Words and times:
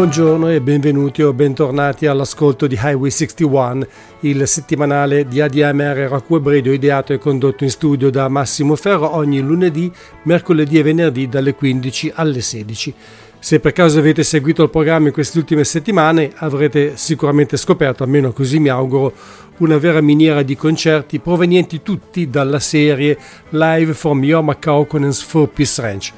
Buongiorno 0.00 0.48
e 0.48 0.62
benvenuti 0.62 1.20
o 1.20 1.34
bentornati 1.34 2.06
all'ascolto 2.06 2.66
di 2.66 2.74
Highway 2.74 3.10
61, 3.10 3.86
il 4.20 4.48
settimanale 4.48 5.28
di 5.28 5.42
ADMR 5.42 6.08
Rock 6.08 6.30
Web 6.30 6.48
Radio 6.48 6.72
ideato 6.72 7.12
e 7.12 7.18
condotto 7.18 7.64
in 7.64 7.70
studio 7.70 8.08
da 8.08 8.26
Massimo 8.28 8.76
Ferro 8.76 9.14
ogni 9.14 9.40
lunedì, 9.40 9.92
mercoledì 10.22 10.78
e 10.78 10.82
venerdì 10.82 11.28
dalle 11.28 11.54
15 11.54 12.12
alle 12.14 12.40
16. 12.40 12.94
Se 13.38 13.60
per 13.60 13.72
caso 13.72 13.98
avete 13.98 14.22
seguito 14.22 14.62
il 14.62 14.70
programma 14.70 15.08
in 15.08 15.12
queste 15.12 15.36
ultime 15.36 15.64
settimane 15.64 16.32
avrete 16.36 16.96
sicuramente 16.96 17.58
scoperto, 17.58 18.02
almeno 18.02 18.32
così 18.32 18.58
mi 18.58 18.70
auguro, 18.70 19.12
una 19.58 19.76
vera 19.76 20.00
miniera 20.00 20.42
di 20.42 20.56
concerti 20.56 21.18
provenienti 21.18 21.82
tutti 21.82 22.30
dalla 22.30 22.58
serie 22.58 23.18
Live 23.50 23.92
from 23.92 24.24
Your 24.24 24.42
Macau 24.42 24.86
Conens 24.86 25.20
for 25.20 25.46
Peace 25.48 25.82
Ranch. 25.82 26.12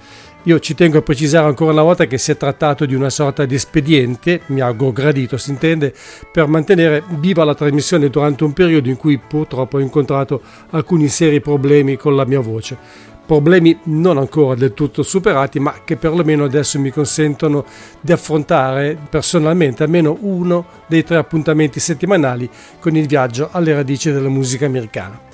Io 0.46 0.58
ci 0.58 0.74
tengo 0.74 0.98
a 0.98 1.02
precisare 1.02 1.46
ancora 1.46 1.70
una 1.70 1.82
volta 1.82 2.06
che 2.06 2.18
si 2.18 2.32
è 2.32 2.36
trattato 2.36 2.84
di 2.84 2.96
una 2.96 3.10
sorta 3.10 3.44
di 3.44 3.54
espediente, 3.54 4.40
mi 4.46 4.60
auguro 4.60 4.90
gradito 4.90 5.36
si 5.36 5.50
intende, 5.50 5.94
per 6.32 6.48
mantenere 6.48 7.04
viva 7.20 7.44
la 7.44 7.54
trasmissione 7.54 8.10
durante 8.10 8.42
un 8.42 8.52
periodo 8.52 8.88
in 8.88 8.96
cui 8.96 9.18
purtroppo 9.18 9.76
ho 9.76 9.80
incontrato 9.80 10.42
alcuni 10.70 11.06
seri 11.06 11.40
problemi 11.40 11.96
con 11.96 12.16
la 12.16 12.26
mia 12.26 12.40
voce. 12.40 12.76
Problemi 13.24 13.78
non 13.84 14.18
ancora 14.18 14.56
del 14.56 14.74
tutto 14.74 15.04
superati, 15.04 15.60
ma 15.60 15.76
che 15.84 15.96
perlomeno 15.96 16.42
adesso 16.42 16.80
mi 16.80 16.90
consentono 16.90 17.64
di 18.00 18.10
affrontare 18.10 18.98
personalmente 19.08 19.84
almeno 19.84 20.18
uno 20.22 20.66
dei 20.88 21.04
tre 21.04 21.18
appuntamenti 21.18 21.78
settimanali 21.78 22.50
con 22.80 22.96
il 22.96 23.06
viaggio 23.06 23.48
alle 23.52 23.74
radici 23.74 24.10
della 24.10 24.28
musica 24.28 24.66
americana. 24.66 25.30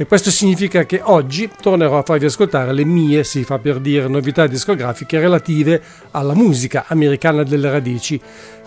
E 0.00 0.06
questo 0.06 0.30
significa 0.30 0.86
che 0.86 1.02
oggi 1.04 1.50
tornerò 1.60 1.98
a 1.98 2.02
farvi 2.02 2.24
ascoltare 2.24 2.72
le 2.72 2.86
mie, 2.86 3.22
si 3.22 3.44
fa 3.44 3.58
per 3.58 3.80
dire, 3.80 4.08
novità 4.08 4.46
discografiche 4.46 5.20
relative 5.20 5.78
alla 6.12 6.32
musica 6.32 6.86
americana 6.88 7.42
delle 7.42 7.70
radici. 7.70 8.18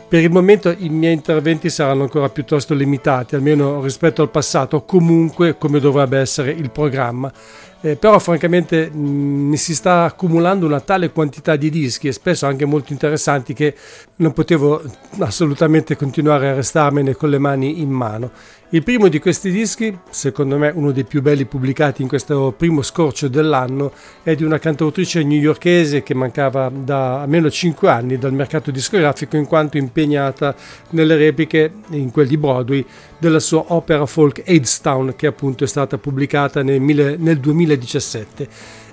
Per 0.08 0.22
il 0.22 0.30
momento 0.30 0.70
i 0.78 0.90
miei 0.90 1.14
interventi 1.14 1.72
saranno 1.72 2.04
ancora 2.04 2.30
piuttosto 2.30 2.76
limitati, 2.76 3.34
almeno 3.34 3.82
rispetto 3.82 4.22
al 4.22 4.30
passato, 4.30 4.84
comunque 4.84 5.58
come 5.58 5.80
dovrebbe 5.80 6.20
essere 6.20 6.52
il 6.52 6.70
programma. 6.70 7.34
Eh, 7.82 7.96
però 7.96 8.20
francamente 8.20 8.92
mm, 8.94 9.50
mi 9.50 9.58
si 9.58 9.74
sta 9.74 10.04
accumulando 10.04 10.68
una 10.68 10.82
tale 10.82 11.10
quantità 11.10 11.56
di 11.56 11.72
dischi 11.72 12.08
e 12.08 12.12
spesso 12.14 12.46
anche 12.46 12.64
molto 12.64 12.94
interessanti 12.94 13.54
che 13.54 13.76
non 14.18 14.34
potevo 14.34 14.84
assolutamente 15.18 15.98
continuare 15.98 16.50
a 16.50 16.54
restarmene 16.54 17.16
con 17.16 17.32
le 17.32 17.40
mani 17.40 17.82
in 17.82 17.90
mano. 17.90 18.32
Il 18.74 18.82
primo 18.82 19.08
di 19.08 19.20
questi 19.20 19.52
dischi, 19.52 19.96
secondo 20.10 20.58
me 20.58 20.72
uno 20.74 20.92
dei 20.92 21.04
più 21.04 21.22
belli 21.22 21.46
pubblicati 21.46 22.02
in 22.02 22.08
questo 22.08 22.52
primo 22.58 22.82
scorcio 22.82 23.28
dell'anno, 23.28 23.92
è 24.24 24.34
di 24.34 24.44
una 24.44 24.58
cantautrice 24.58 25.22
newyorkese 25.22 26.02
che 26.02 26.16
mancava 26.16 26.72
da 26.74 27.22
almeno 27.22 27.52
5 27.52 27.88
anni 27.88 28.18
dal 28.18 28.34
mercato 28.34 28.72
discografico 28.72 29.38
in 29.38 29.46
quanto 29.46 29.78
impegnata 29.78 30.56
nelle 30.90 31.16
repliche, 31.16 31.72
in 31.90 32.10
quel 32.10 32.26
di 32.26 32.36
Broadway, 32.36 32.84
della 33.20 33.40
sua 33.40 33.64
opera 33.68 34.08
folk 34.08 34.42
Aidstown 34.44 35.14
che 35.16 35.28
appunto 35.28 35.66
è 35.66 35.68
stata 35.68 36.00
pubblicata 36.00 36.64
nel, 36.64 36.82
nel 36.82 37.38
2017 37.38 38.48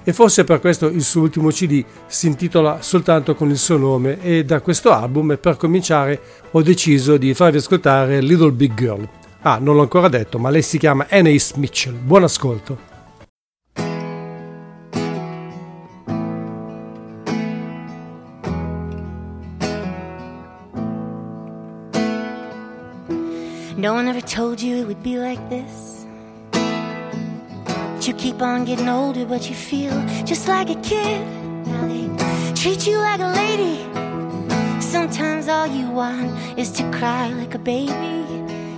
e 0.04 0.12
forse 0.12 0.44
per 0.44 0.60
questo 0.60 0.88
il 0.88 1.02
suo 1.02 1.22
ultimo 1.22 1.48
CD 1.48 1.82
si 2.06 2.26
intitola 2.26 2.82
soltanto 2.82 3.34
con 3.34 3.48
il 3.48 3.56
suo 3.56 3.78
nome 3.78 4.20
e 4.20 4.44
da 4.44 4.60
questo 4.60 4.92
album 4.92 5.38
per 5.40 5.56
cominciare 5.56 6.20
ho 6.50 6.60
deciso 6.60 7.16
di 7.16 7.32
farvi 7.32 7.56
ascoltare 7.56 8.20
Little 8.20 8.52
Big 8.52 8.74
Girl. 8.74 9.08
Ah, 9.42 9.56
non 9.58 9.74
l'ho 9.74 9.80
ancora 9.80 10.08
detto, 10.08 10.38
ma 10.38 10.50
lei 10.50 10.60
si 10.60 10.76
chiama 10.76 11.06
Anais 11.08 11.52
Mitchell. 11.52 11.94
Buon 11.94 12.24
ascolto. 12.24 12.88
No 23.76 23.94
one 23.94 24.10
ever 24.10 24.20
told 24.20 24.60
you 24.60 24.76
it 24.76 24.86
would 24.86 25.02
be 25.02 25.16
like 25.16 25.40
this. 25.48 26.04
You 28.06 28.14
keep 28.16 28.42
on 28.42 28.66
getting 28.66 28.90
older, 28.90 29.24
but 29.24 29.48
you 29.48 29.54
feel 29.54 29.94
just 30.24 30.48
like 30.48 30.68
a 30.68 30.78
kid. 30.82 31.26
Now 31.64 31.86
they 31.86 32.10
treat 32.54 32.86
you 32.86 32.98
like 32.98 33.20
a 33.20 33.32
lady. 33.32 33.86
Sometimes 34.82 35.48
all 35.48 35.66
you 35.66 35.88
want 35.88 36.30
is 36.58 36.70
to 36.72 36.82
cry 36.90 37.32
like 37.32 37.54
a 37.54 37.58
baby 37.58 38.20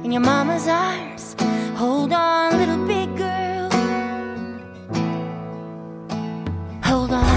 in 0.05 0.11
your 0.11 0.21
mama's 0.21 0.67
arms. 0.67 1.37
Hold 1.77 2.13
on, 2.13 2.59
little 2.59 2.87
big 2.87 3.17
girl. 3.17 3.71
Hold 6.85 7.13
on. 7.13 7.31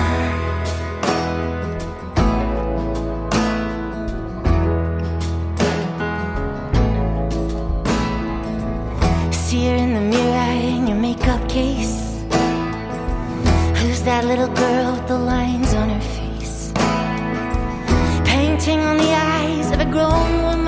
See 9.32 9.68
her 9.68 9.76
in 9.76 9.94
the 9.94 10.02
mirror 10.02 10.78
in 10.78 10.88
your 10.88 10.98
makeup 10.98 11.48
case. 11.48 12.24
Who's 13.80 14.02
that 14.04 14.26
little 14.26 14.48
girl 14.48 14.94
with 14.94 15.08
the 15.08 15.18
lines 15.18 15.74
on 15.74 15.90
her 15.90 16.02
face? 16.02 16.72
Painting 18.26 18.80
on 18.80 18.98
the 18.98 19.14
eyes 19.14 19.72
of 19.72 19.80
a 19.80 19.86
grown 19.86 20.42
woman 20.42 20.65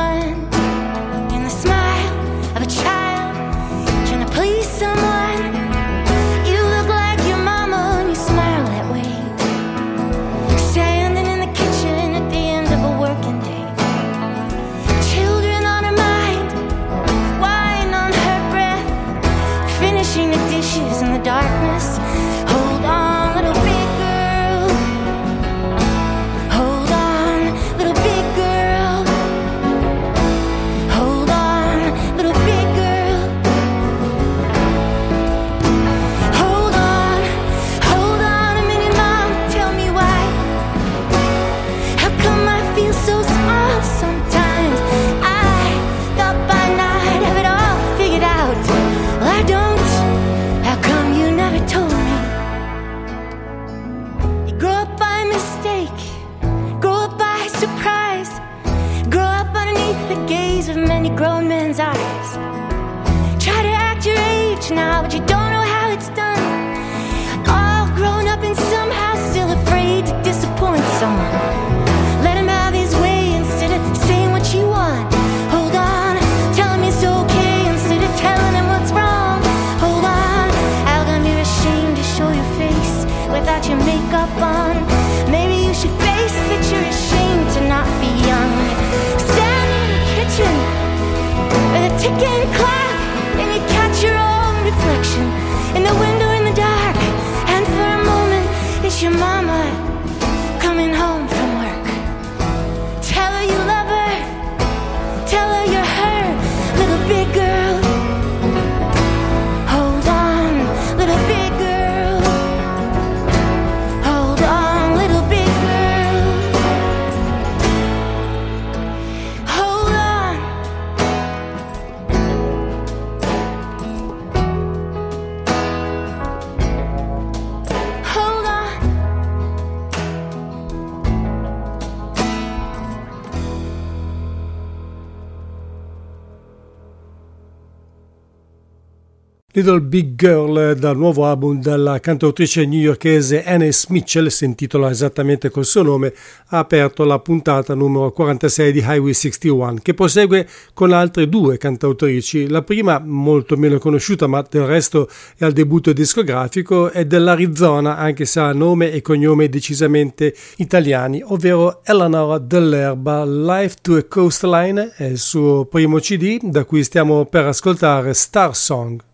Little 139.57 139.81
Big 139.81 140.13
Girl 140.13 140.75
dal 140.75 140.95
nuovo 140.95 141.25
album 141.25 141.59
della 141.59 141.99
cantautrice 141.99 142.63
newyorkese 142.67 143.43
Annis 143.43 143.87
Mitchell, 143.87 144.27
si 144.27 144.45
intitola 144.45 144.91
esattamente 144.91 145.49
col 145.49 145.65
suo 145.65 145.81
nome, 145.81 146.13
ha 146.49 146.59
aperto 146.59 147.03
la 147.05 147.17
puntata 147.17 147.73
numero 147.73 148.11
46 148.11 148.71
di 148.71 148.85
Highway 148.85 149.13
61, 149.13 149.79
che 149.81 149.95
prosegue 149.95 150.47
con 150.75 150.91
altre 150.91 151.27
due 151.27 151.57
cantautrici. 151.57 152.47
La 152.47 152.61
prima, 152.61 153.01
molto 153.03 153.57
meno 153.57 153.79
conosciuta, 153.79 154.27
ma 154.27 154.45
del 154.47 154.67
resto 154.67 155.09
è 155.35 155.43
al 155.43 155.53
debutto 155.53 155.91
discografico, 155.91 156.91
è 156.91 157.05
dell'Arizona, 157.05 157.97
anche 157.97 158.25
se 158.25 158.39
ha 158.39 158.53
nome 158.53 158.91
e 158.91 159.01
cognome 159.01 159.49
decisamente 159.49 160.35
italiani, 160.57 161.23
ovvero 161.25 161.81
Eleanor 161.83 162.41
Dell'Erba. 162.41 163.25
Life 163.25 163.77
to 163.81 163.95
a 163.95 164.03
Coastline 164.03 164.93
è 164.95 165.05
il 165.05 165.17
suo 165.17 165.65
primo 165.65 165.97
CD, 165.97 166.37
da 166.43 166.63
cui 166.63 166.83
stiamo 166.83 167.25
per 167.25 167.47
ascoltare 167.47 168.13
Star 168.13 168.55
Song. 168.55 169.05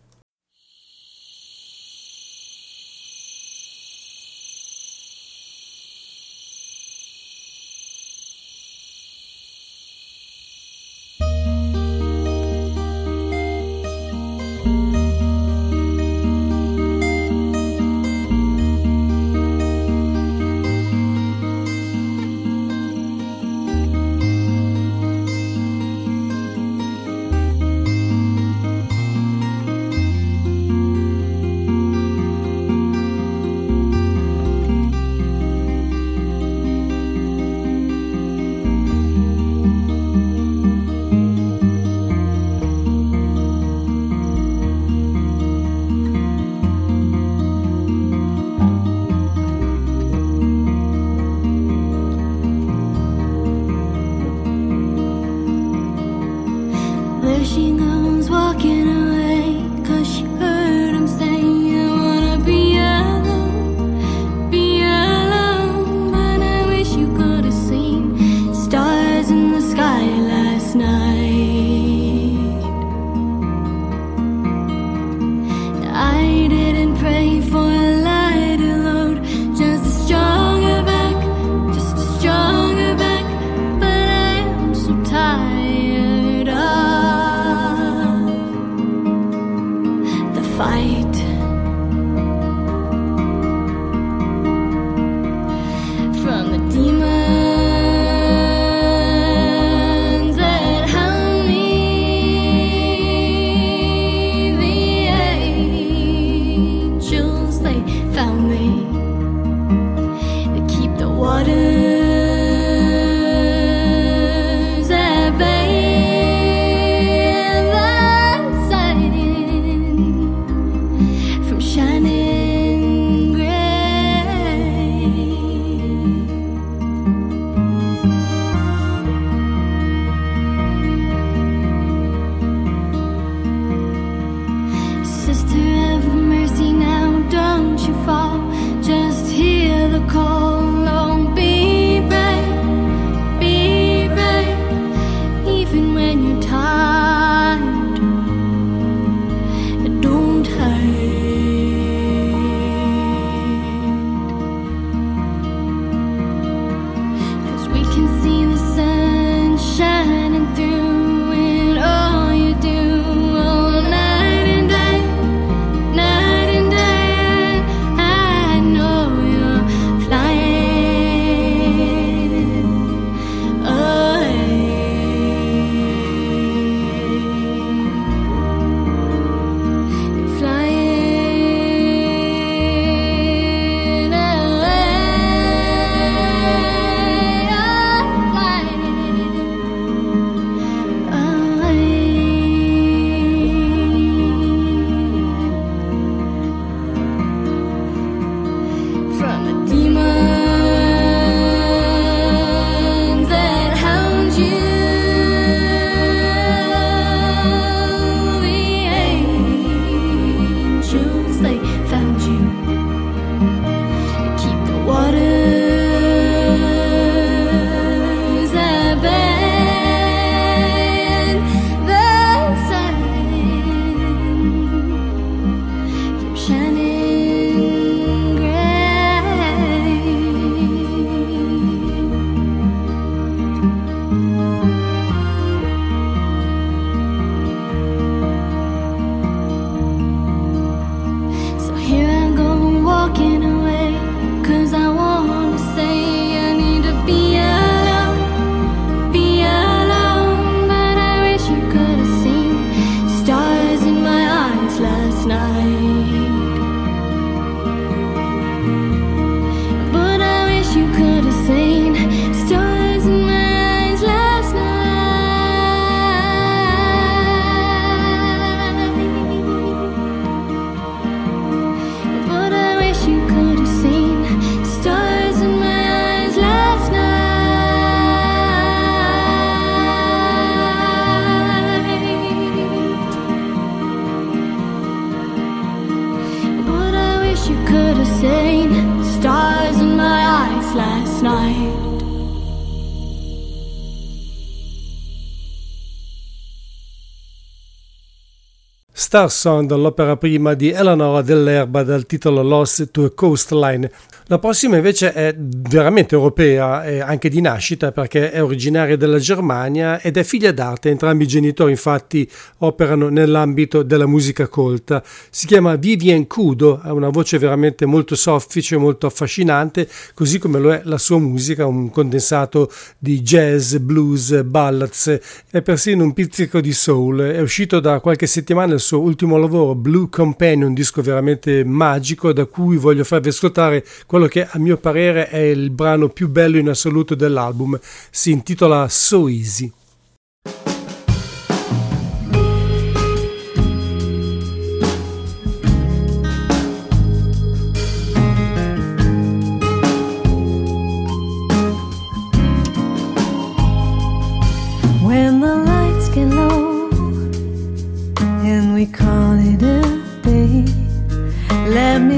Star 299.14 299.30
Song 299.30 299.68
dall'opera 299.68 300.18
prima 300.18 300.56
di 300.56 300.72
Eleanora 300.72 301.22
dell'Erba 301.22 301.84
dal 301.84 302.08
titolo 302.08 302.42
Lost 302.42 302.90
to 302.90 303.04
a 303.04 303.12
Coastline. 303.12 303.92
La 304.28 304.40
prossima 304.40 304.78
invece 304.78 305.14
è 305.14 305.36
veramente 305.38 306.16
europea, 306.16 306.84
e 306.84 307.02
anche 307.02 307.30
di 307.30 307.40
nascita 307.42 307.92
perché 307.92 308.32
è 308.32 308.42
originaria 308.42 308.96
della 308.96 309.20
Germania 309.20 310.00
ed 310.02 310.18
è 310.18 310.24
figlia 310.24 310.52
d'arte. 310.52 310.90
Entrambi 310.90 311.26
i 311.26 311.28
genitori 311.28 311.72
infatti 311.72 312.28
operano 312.60 313.10
nell'ambito 313.10 313.84
della 313.84 314.08
musica 314.08 314.48
colta. 314.48 315.04
Si 315.30 315.46
chiama 315.46 315.76
Vivian 315.76 316.26
Kudo, 316.26 316.80
ha 316.82 316.94
una 316.94 317.10
voce 317.10 317.38
veramente 317.38 317.86
molto 317.86 318.16
soffice, 318.16 318.78
molto 318.78 319.06
affascinante, 319.06 319.88
così 320.16 320.40
come 320.40 320.58
lo 320.58 320.74
è 320.74 320.82
la 320.86 320.98
sua 320.98 321.20
musica, 321.20 321.68
un 321.68 321.92
condensato 321.92 322.72
di 322.98 323.22
jazz, 323.22 323.76
blues, 323.76 324.42
ballads 324.42 325.20
e 325.52 325.62
persino 325.62 326.04
un 326.04 326.14
pizzico 326.14 326.62
di 326.62 326.74
soul. 326.74 327.20
È 327.20 327.42
uscito 327.42 327.80
da 327.80 328.00
qualche 328.00 328.26
settimana 328.26 328.74
il 328.74 328.80
suo 328.80 329.02
ultimo 329.04 329.38
lavoro, 329.38 329.76
Blue 329.76 330.08
Companion, 330.10 330.70
un 330.70 330.74
disco 330.74 331.02
veramente 331.02 331.64
magico 331.64 332.34
da 332.34 332.46
cui 332.46 332.78
voglio 332.78 333.04
farvi 333.04 333.30
ascoltare 333.30 333.86
quello 334.06 334.28
che 334.28 334.48
a 334.48 334.58
mio 334.58 334.78
parere 334.78 335.28
è 335.28 335.38
il 335.38 335.70
brano 335.70 336.10
più 336.10 336.30
bello 336.30 336.58
in 336.58 336.70
assoluto 336.70 337.14
dell'album. 337.14 337.80
Si 338.10 338.32
intitola 338.32 338.88
So 338.90 339.28
Easy. 339.28 339.72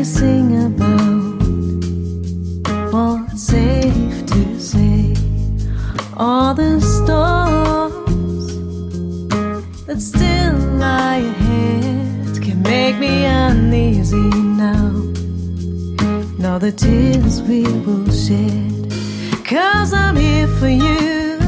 sing 0.05 0.55
about 0.67 1.41
what's 2.93 3.41
safe 3.41 4.25
to 4.27 4.59
say. 4.59 5.15
All 6.15 6.53
the 6.53 6.79
storms 6.79 8.45
that 9.87 9.99
still 9.99 10.57
lie 10.77 11.23
ahead 11.33 12.39
can 12.43 12.61
make 12.61 12.97
me 12.99 13.25
uneasy 13.25 14.29
now. 14.67 14.91
now 16.37 16.59
the 16.59 16.71
tears 16.71 17.41
we 17.41 17.63
will 17.63 18.11
shed, 18.11 18.93
cause 19.43 19.91
I'm 19.91 20.17
here 20.17 20.47
for 20.59 20.69
you, 20.69 21.39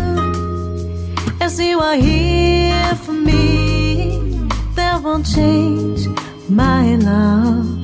as 1.39 1.59
you 1.59 1.79
are 1.79 1.95
here 1.95 2.95
for 3.05 3.13
me. 3.13 4.49
That 4.73 5.03
won't 5.03 5.27
change 5.27 6.07
my 6.49 6.95
love 6.95 7.76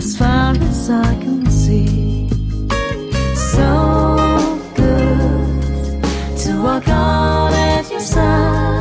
as 0.00 0.16
far 0.16 0.54
as 0.54 0.88
I 0.88 1.14
can 1.20 1.44
see. 1.50 2.26
So 3.52 3.68
good 4.74 6.02
to 6.42 6.62
walk 6.62 6.88
on 6.88 7.52
at 7.52 7.90
your 7.90 8.00
side. 8.00 8.79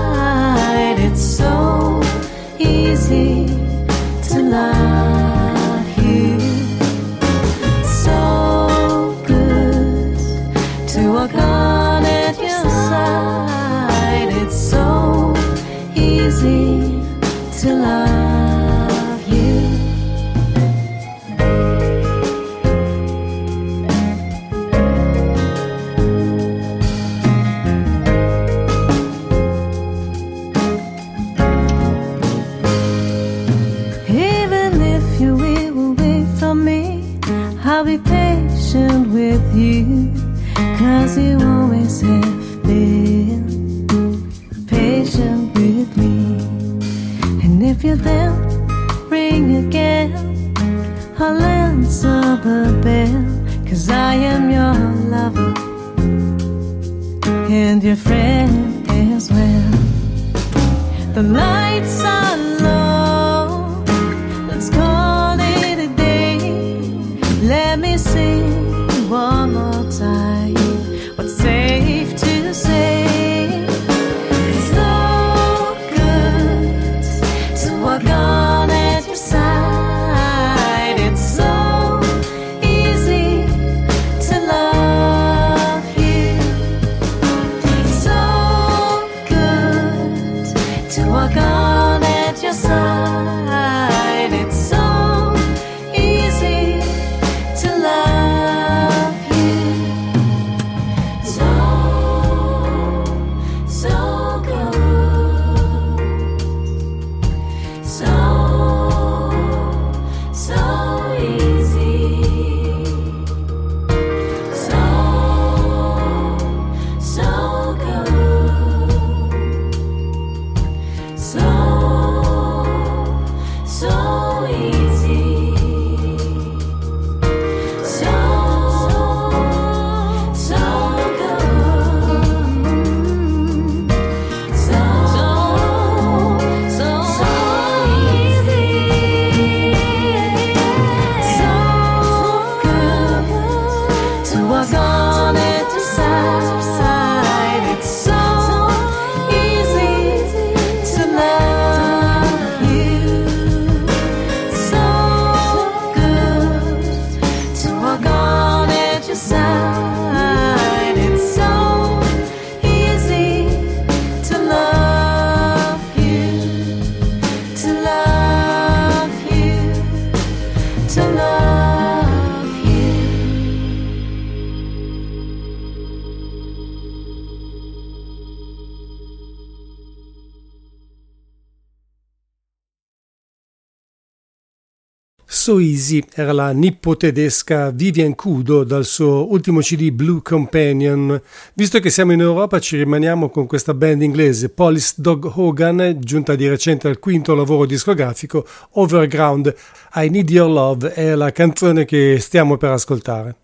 Easy 185.90 186.04
era 186.14 186.32
la 186.32 186.52
nippo-tedesca 186.52 187.72
Vivian 187.72 188.14
Kudo 188.14 188.64
dal 188.64 188.86
suo 188.86 189.32
ultimo 189.32 189.60
CD 189.62 189.90
Blue 189.90 190.22
Companion. 190.22 191.20
Visto 191.56 191.80
che 191.80 191.90
siamo 191.90 192.12
in 192.12 192.22
Europa 192.22 192.60
ci 192.60 192.78
rimaniamo 192.78 193.30
con 193.30 193.48
questa 193.48 193.74
band 193.74 194.04
inglese, 194.04 194.50
Police 194.50 194.94
Dog 194.98 195.32
Hogan, 195.36 195.98
giunta 196.00 196.36
di 196.36 196.48
recente 196.48 196.88
al 196.88 197.00
quinto 197.00 197.34
lavoro 197.34 197.66
discografico, 197.66 198.46
Overground. 198.74 199.56
I 199.96 200.10
Need 200.10 200.30
Your 200.30 200.50
Love 200.50 200.94
è 200.94 201.16
la 201.16 201.32
canzone 201.32 201.86
che 201.86 202.18
stiamo 202.20 202.58
per 202.58 202.70
ascoltare. 202.70 203.36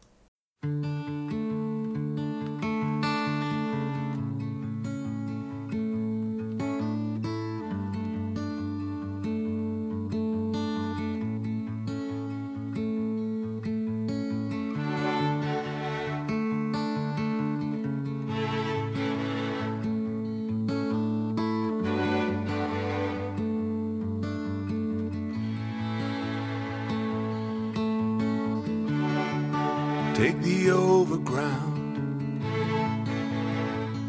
Take 30.16 30.42
the 30.44 30.72
overground, 30.72 32.42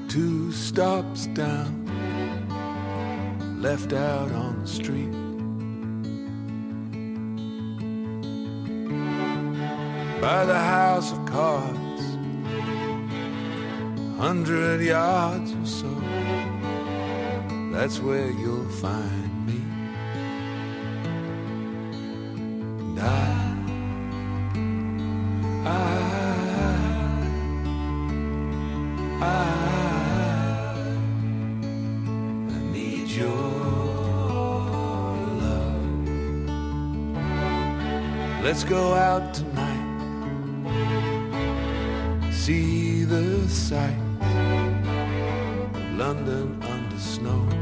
two 0.08 0.52
stops 0.52 1.26
down, 1.26 1.84
left 3.60 3.92
out 3.92 4.30
on 4.30 4.60
the 4.62 4.68
street. 4.68 5.10
By 10.20 10.44
the 10.44 10.60
house 10.60 11.10
of 11.10 11.26
cards, 11.26 12.02
hundred 14.16 14.82
yards 14.82 15.52
or 15.54 15.66
so, 15.66 15.90
that's 17.72 17.98
where 17.98 18.30
you'll 18.30 18.68
find 18.68 19.25
Let's 38.56 38.70
go 38.70 38.94
out 38.94 39.34
tonight, 39.34 39.84
see 42.32 43.04
the 43.04 43.46
sights 43.50 44.00
of 44.22 45.98
London 45.98 46.62
under 46.62 46.98
snow. 46.98 47.55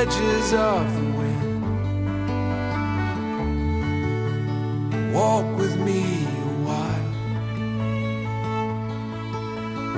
Edges 0.00 0.52
of 0.52 0.84
the 0.96 1.06
wind. 1.18 1.62
Walk 5.12 5.46
with 5.56 5.74
me 5.86 6.02
a 6.24 6.54
while, 6.68 7.08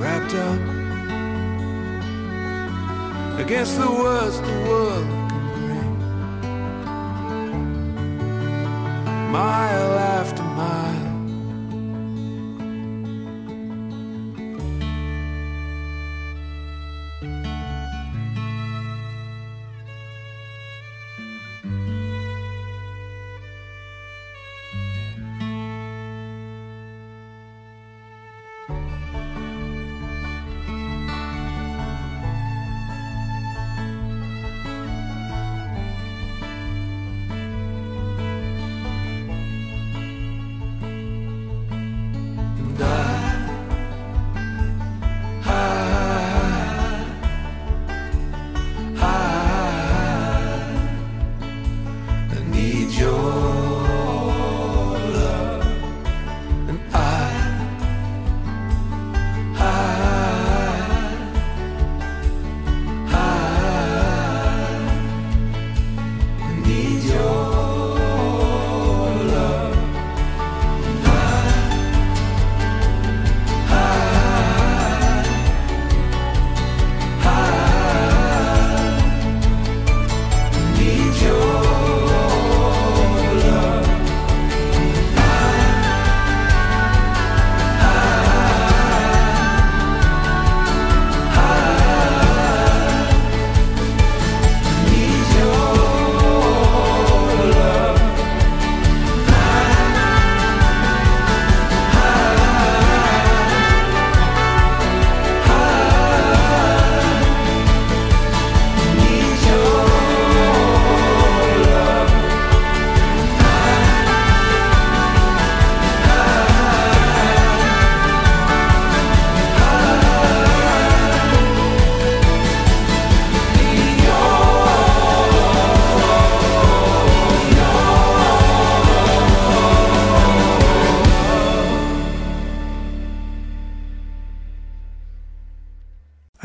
wrapped 0.01 0.35
up 0.49 0.61
against 3.45 3.75
the 3.83 3.91
worst 4.03 4.39
the 4.43 4.57
world 4.69 5.07
can 5.31 5.45
bring. 5.67 5.93
Mile 9.33 9.70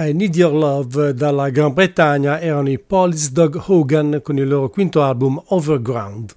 I 0.07 0.13
Need 0.13 0.35
Your 0.35 0.53
Love 0.53 1.15
dalla 1.15 1.49
Gran 1.49 1.73
Bretagna 1.73 2.39
erano 2.39 2.69
i 2.69 2.77
Police 2.77 3.31
Dog 3.31 3.59
Hogan 3.65 4.19
con 4.21 4.37
il 4.37 4.47
loro 4.47 4.69
quinto 4.69 5.01
album 5.01 5.41
Overground. 5.47 6.35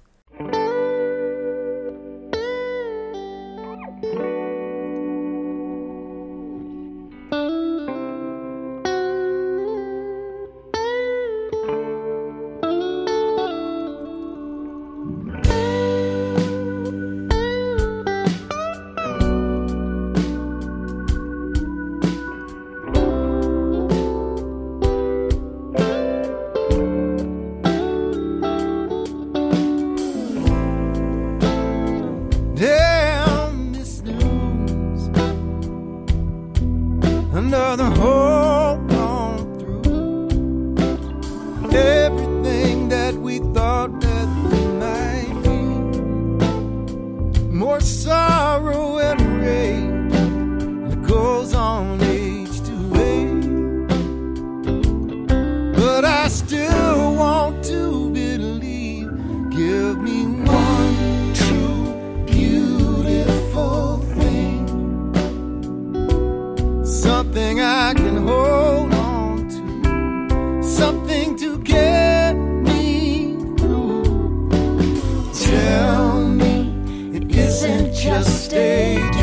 just 78.09 78.45
stay 78.45 79.18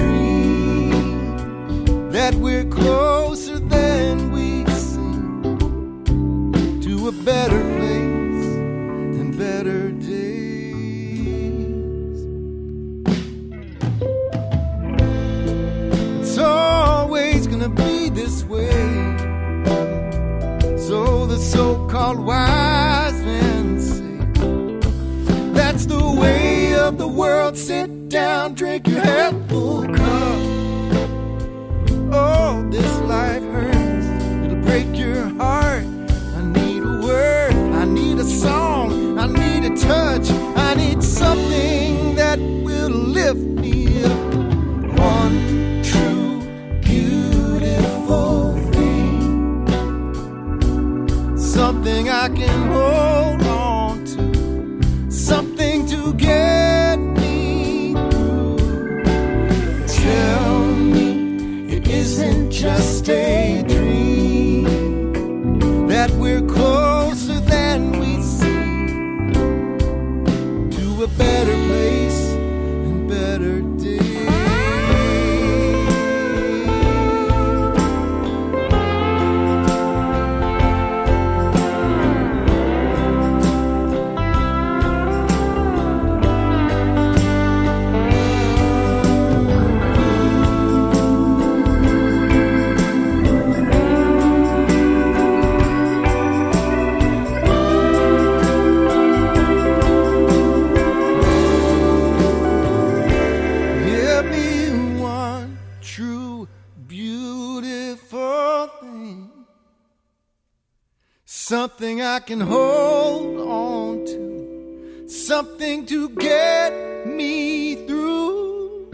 I 111.29 112.21
can 112.21 112.41
hold 112.41 113.41
on 113.41 114.05
to, 114.07 115.09
something 115.09 115.85
to 115.87 116.09
get 116.11 117.05
me 117.05 117.85
through. 117.85 118.91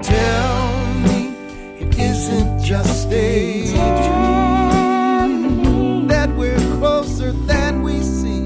Tell 0.00 0.84
me 1.02 1.34
it 1.80 1.98
isn't 1.98 2.62
just 2.62 3.08
a 3.10 3.64
dream 4.86 6.06
that 6.06 6.30
we're 6.36 6.56
closer 6.78 7.32
than 7.32 7.82
we 7.82 8.00
seem 8.00 8.44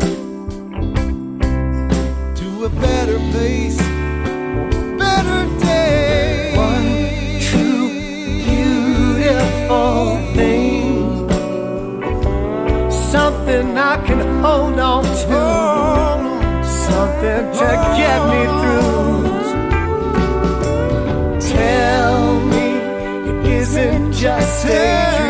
to 2.41 2.65
a 2.65 2.71
better 2.71 3.19
place, 3.33 3.79
something 13.79 13.85
I 13.85 14.07
can 14.07 14.21
hold 14.43 14.79
on 14.79 15.05
to, 15.05 15.41
something 16.67 17.45
to 17.59 17.69
get 18.01 18.21
me 18.33 18.43
through. 18.61 19.23
Tell 21.53 22.41
me 22.41 22.67
it 23.31 23.39
isn't 23.61 24.13
just 24.13 24.65
a 24.65 24.69
dream. 25.19 25.28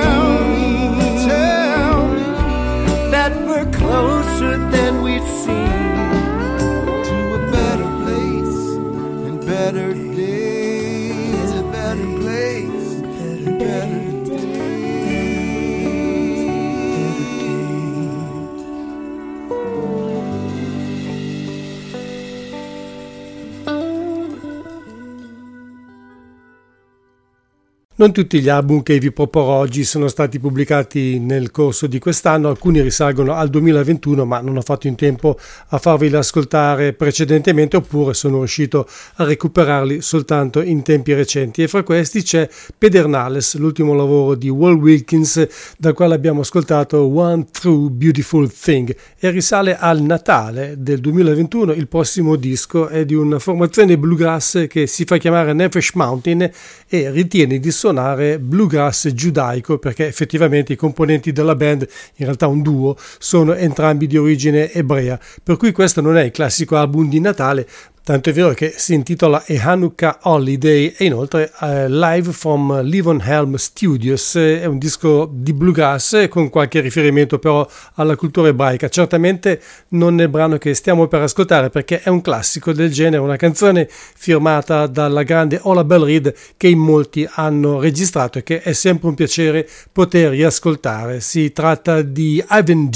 Non 28.01 28.13
tutti 28.13 28.41
gli 28.41 28.49
album 28.49 28.85
che 28.85 28.97
vi 29.01 29.11
proporrò 29.11 29.55
oggi 29.55 29.83
sono 29.83 30.07
stati 30.07 30.39
pubblicati 30.39 31.19
nel 31.19 31.51
corso 31.51 31.89
di 31.89 31.99
quest'anno, 31.99 32.49
alcuni 32.49 32.81
risalgono 32.81 33.33
al 33.33 33.51
2021 33.51 34.25
ma 34.25 34.39
non 34.39 34.57
ho 34.57 34.61
fatto 34.61 34.87
in 34.87 34.95
tempo 34.95 35.37
a 35.71 35.79
farveli 35.79 36.15
ascoltare 36.15 36.93
precedentemente 36.93 37.77
oppure 37.77 38.15
sono 38.15 38.39
riuscito 38.39 38.87
a 39.17 39.25
recuperarli 39.25 40.01
soltanto 40.01 40.61
in 40.61 40.85
tempi 40.85 41.13
recenti. 41.13 41.65
E 41.65 41.67
fra 41.67 41.83
questi 41.83 42.23
c'è 42.23 42.49
Pedernales, 42.79 43.57
l'ultimo 43.57 43.95
lavoro 43.95 44.37
di 44.37 44.49
Walt 44.49 44.79
Wilkins 44.79 45.75
dal 45.77 45.93
quale 45.93 46.15
abbiamo 46.15 46.43
ascoltato 46.43 47.01
One 47.03 47.47
True 47.51 47.91
Beautiful 47.91 48.49
Thing 48.49 48.95
e 49.19 49.31
risale 49.31 49.77
al 49.77 50.03
Natale 50.03 50.77
del 50.79 51.01
2021, 51.01 51.73
il 51.73 51.89
prossimo 51.89 52.37
disco 52.37 52.87
è 52.87 53.05
di 53.05 53.15
una 53.15 53.41
formazione 53.41 53.99
bluegrass 53.99 54.69
che 54.69 54.87
si 54.87 55.05
fa 55.05 55.17
chiamare 55.17 55.53
Nefesh 55.53 55.95
Mountain 55.95 56.49
e 56.87 57.11
ritiene 57.11 57.59
di 57.59 57.71
suonare 57.73 57.87
suonare 57.88 58.38
bluegrass 58.38 59.09
giudaico 59.09 59.79
perché 59.79 60.07
effettivamente 60.07 60.74
i 60.74 60.77
componenti 60.77 61.33
della 61.33 61.55
band, 61.55 61.88
in 62.16 62.27
realtà 62.27 62.46
un 62.46 62.61
duo, 62.61 62.96
sono 63.18 63.55
entrambi 63.55 64.07
di 64.07 64.18
origine 64.18 64.70
ebrea, 64.72 65.18
per 65.42 65.57
cui 65.57 65.72
questo 65.72 66.03
non 66.03 66.18
è 66.18 66.24
il 66.24 66.31
classico 66.31 66.77
album 66.77 67.09
di 67.09 67.18
Natale, 67.18 67.66
Tanto 68.09 68.31
è 68.31 68.33
vero 68.33 68.55
che 68.55 68.73
si 68.75 68.94
intitola 68.94 69.44
A 69.47 69.71
Hanukkah 69.71 70.21
Holiday 70.23 70.94
e 70.97 71.05
inoltre 71.05 71.53
uh, 71.61 71.85
Live 71.88 72.33
from 72.33 72.81
Livon 72.81 73.21
Helm 73.23 73.57
Studios 73.57 74.35
è 74.35 74.64
un 74.64 74.79
disco 74.79 75.29
di 75.31 75.53
bluegrass 75.53 76.27
con 76.31 76.49
qualche 76.49 76.81
riferimento 76.81 77.38
però 77.38 77.68
alla 77.97 78.16
cultura 78.16 78.49
ebraica. 78.49 78.88
Certamente 78.88 79.61
non 79.88 80.18
è 80.21 80.23
il 80.23 80.31
brano 80.31 80.57
che 80.57 80.73
stiamo 80.73 81.07
per 81.07 81.21
ascoltare 81.21 81.68
perché 81.68 82.01
è 82.01 82.09
un 82.09 82.23
classico 82.23 82.73
del 82.73 82.90
genere, 82.90 83.21
una 83.21 83.37
canzone 83.37 83.87
firmata 83.90 84.87
dalla 84.87 85.23
grande 85.23 85.59
Ola 85.64 85.85
Bell 85.85 86.05
Reed 86.05 86.35
che 86.57 86.68
in 86.68 86.79
molti 86.79 87.29
hanno 87.31 87.79
registrato 87.79 88.38
e 88.38 88.42
che 88.42 88.62
è 88.62 88.73
sempre 88.73 89.09
un 89.09 89.16
piacere 89.16 89.68
poter 89.92 90.31
riascoltare. 90.31 91.21
Si 91.21 91.53
tratta 91.53 92.01
di 92.01 92.42
Ivan 92.49 92.88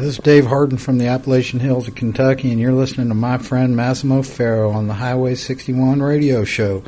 Jude. 0.00 0.24
Dave 0.24 0.46
Harden 0.46 0.78
from 0.78 0.98
the 0.98 1.06
Appalachian 1.06 1.60
Hills 1.60 1.88
of 1.88 1.94
Kentucky, 1.94 2.50
and 2.50 2.60
you're 2.60 2.72
listening 2.72 3.08
to 3.08 3.14
my 3.14 3.38
friend 3.38 3.76
Massimo 3.76 4.22
Farrow 4.22 4.70
on 4.70 4.88
the 4.88 4.94
Highway 4.94 5.34
61 5.34 6.02
radio 6.02 6.44
show. 6.44 6.82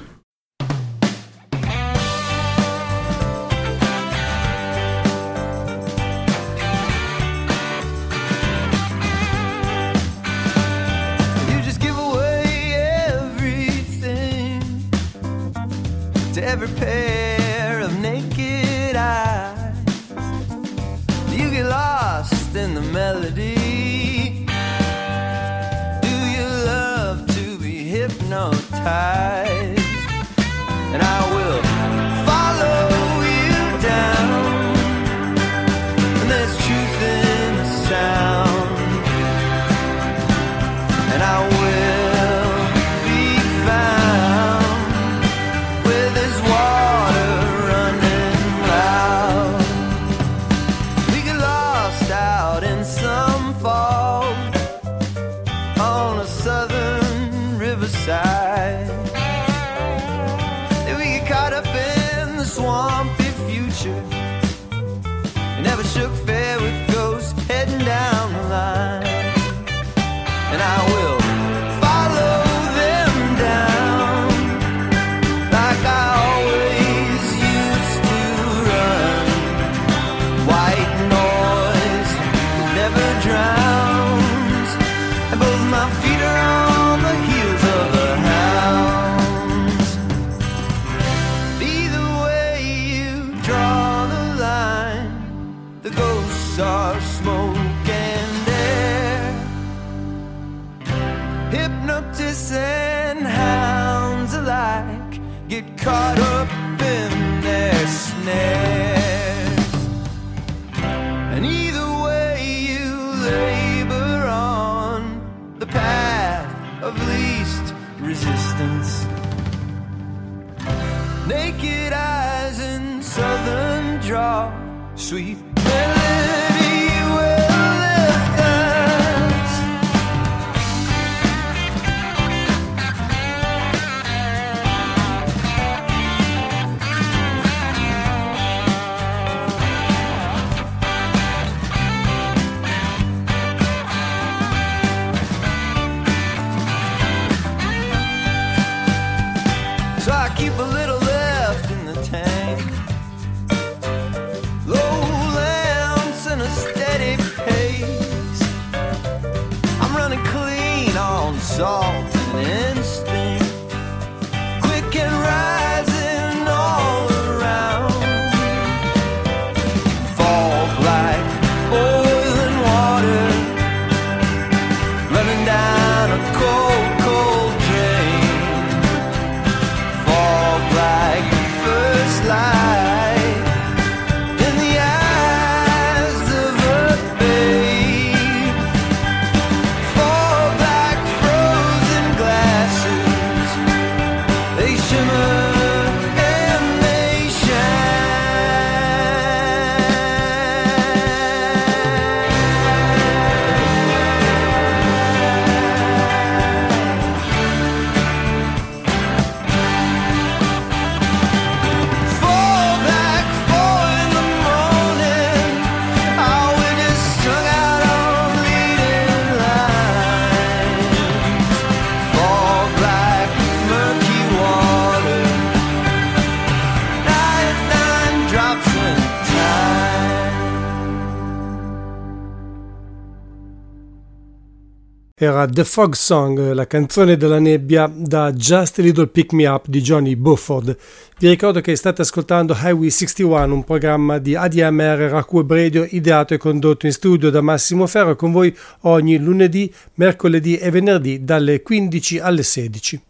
Era 235.25 235.47
The 235.47 235.62
Fog 235.62 235.95
Song, 235.95 236.51
la 236.51 236.66
canzone 236.66 237.16
della 237.16 237.39
nebbia 237.39 237.89
da 237.95 238.33
Just 238.33 238.81
a 238.81 238.83
Little 238.83 239.07
Pick 239.07 239.33
Me 239.33 239.47
Up 239.47 239.68
di 239.68 239.81
Johnny 239.81 240.16
Bufford. 240.16 240.77
Vi 241.16 241.29
ricordo 241.29 241.61
che 241.61 241.77
state 241.77 242.03
ascoltando 242.03 242.59
Highway 242.61 242.91
61, 242.91 243.55
un 243.55 243.62
programma 243.62 244.18
di 244.18 244.35
ADMR 244.35 244.99
Rock 245.11 245.33
Web 245.33 245.87
ideato 245.91 246.35
e 246.35 246.39
condotto 246.39 246.87
in 246.87 246.93
studio 246.93 247.31
da 247.31 247.41
Massimo 247.41 247.87
Ferro 247.87 248.16
con 248.16 248.33
voi 248.33 248.53
ogni 248.81 249.16
lunedì, 249.16 249.73
mercoledì 249.95 250.57
e 250.57 250.70
venerdì 250.70 251.23
dalle 251.23 251.62
15 251.62 252.18
alle 252.18 252.43
16. 252.43 253.01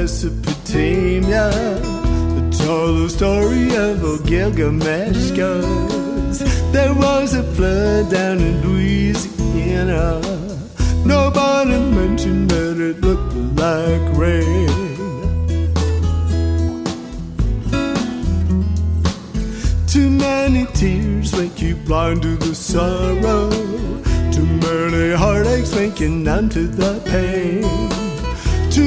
Mesopotamia. 0.00 1.50
The 1.50 2.48
the 2.50 3.08
story 3.10 3.76
of 3.76 4.02
old 4.02 4.26
Gilgamesh 4.26 5.32
goes. 5.32 6.38
There 6.72 6.94
was 6.94 7.34
a 7.34 7.42
flood 7.42 8.10
down 8.10 8.38
in 8.38 8.62
Louisiana. 8.62 10.18
Nobody 11.04 11.78
mentioned 12.00 12.50
that 12.50 12.80
it 12.80 13.02
looked 13.02 13.34
like 13.60 14.04
rain. 14.16 14.70
Too 19.86 20.08
many 20.08 20.64
tears 20.72 21.36
make 21.36 21.60
you 21.60 21.76
blind 21.76 22.22
to 22.22 22.36
the 22.36 22.54
sorrow. 22.54 23.50
Too 24.32 24.46
many 24.46 25.12
heartaches 25.14 25.74
make 25.74 26.00
you 26.00 26.08
numb 26.08 26.48
to 26.48 26.66
the 26.66 27.02
pain. 27.04 28.09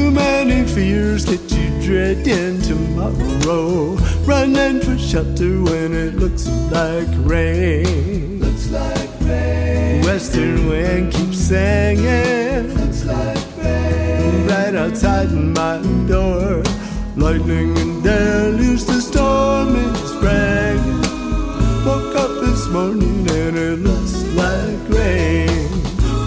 Too 0.04 0.12
many 0.12 0.66
fears 0.68 1.24
get 1.24 1.49
you 1.54 1.70
dreading 1.82 2.62
tomorrow. 2.62 3.95
Running 4.26 4.82
for 4.82 4.97
shelter 4.97 5.62
when 5.64 5.93
it 5.93 6.16
looks 6.16 6.45
like 6.70 7.08
rain. 7.20 8.41
Looks 8.41 8.70
like 8.70 9.10
rain. 9.22 10.04
Western 10.04 10.68
wind 10.68 11.14
keeps 11.14 11.38
singing. 11.38 12.76
Looks 12.76 13.06
like 13.06 13.38
rain. 13.56 14.45
Right 14.45 14.76
outside 14.76 15.32
my 15.32 15.78
door. 16.06 16.64
Lightning 17.16 17.78
and 17.78 18.04
deluge, 18.04 18.84
the 18.84 18.99
storm 18.99 19.74
is 19.78 20.10
sprang. 20.10 20.84
Woke 21.86 22.14
up 22.18 22.43
this 22.43 22.68
morning 22.68 23.26
and 23.32 23.56
it 23.56 23.80
looks 23.80 24.22
like 24.36 24.84
rain. 24.89 25.72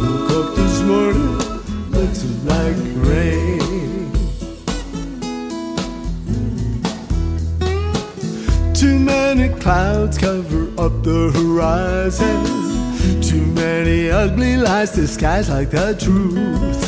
Woke 0.00 0.30
up 0.30 0.56
this 0.56 0.80
morning, 0.80 1.25
many 9.34 9.48
clouds 9.60 10.16
cover 10.16 10.64
up 10.78 11.02
the 11.02 11.32
horizon. 11.34 12.40
Too 13.20 13.44
many 13.64 14.08
ugly 14.08 14.56
lies 14.56 14.92
disguise 14.92 15.48
like 15.50 15.70
the 15.70 15.96
truth. 15.98 16.84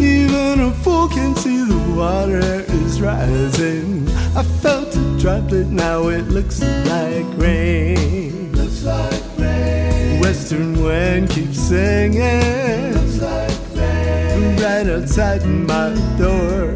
Even 0.00 0.58
a 0.60 0.72
fool 0.82 1.06
can 1.06 1.36
see 1.36 1.62
the 1.64 1.82
water 1.96 2.64
is 2.80 3.00
rising. 3.00 4.08
I 4.34 4.42
felt 4.62 4.96
a 4.96 5.04
droplet, 5.20 5.68
now 5.68 6.08
it 6.08 6.26
looks 6.36 6.60
like 6.92 7.28
rain. 7.36 8.52
Looks 8.52 8.82
like 8.82 9.22
rain. 9.38 10.20
western 10.20 10.82
wind 10.82 11.30
keeps 11.30 11.58
singing 11.58 12.94
Looks 12.94 13.20
like 13.20 13.58
rain. 13.76 14.56
right 14.64 14.88
outside 14.96 15.44
my 15.46 15.90
door. 16.18 16.74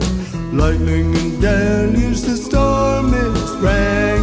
Lightning 0.53 1.09
and 1.23 1.41
deluge, 1.43 2.21
the 2.21 2.37
storm 2.37 3.13
is 3.13 3.51
ringing. 3.57 4.16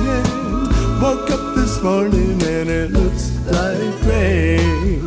Woke 1.03 1.31
up 1.31 1.55
this 1.55 1.81
morning 1.81 2.41
and 2.43 2.69
it 2.69 2.91
looks 2.91 3.35
like 3.47 4.05
rain. 4.05 5.03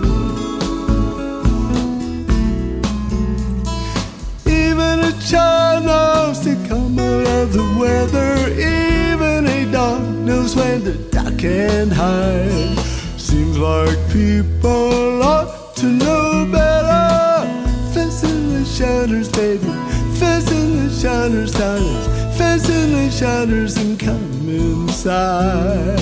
Even 4.44 5.00
a 5.10 5.12
child 5.26 5.86
knows 5.86 6.40
to 6.40 6.54
come 6.68 6.98
out 6.98 7.26
of 7.38 7.54
the 7.54 7.64
weather. 7.80 8.36
Even 8.52 9.46
a 9.46 9.72
dog 9.72 10.02
knows 10.18 10.54
when 10.54 10.84
to 10.84 10.92
duck 11.08 11.42
and 11.42 11.90
hide. 11.90 12.78
Seems 13.16 13.56
like 13.56 13.96
people 14.12 15.22
ought 15.22 15.74
to 15.76 15.86
know 15.86 16.46
better. 16.52 17.48
Fasten 17.94 18.52
the 18.52 18.66
shutters, 18.66 19.30
baby. 19.30 19.72
Fasten 20.20 20.76
the 20.76 20.90
shutters, 20.92 21.52
darlings. 21.52 22.06
Fasten 22.36 22.92
the 22.92 23.10
shutters 23.10 23.78
and 23.78 23.98
come 23.98 24.35
inside. 24.48 25.98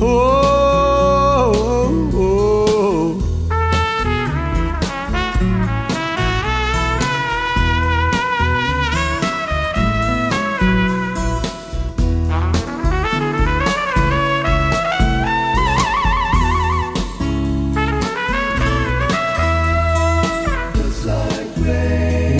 Oh, 0.00 1.52
oh, 1.54 2.10
oh. 2.14 3.18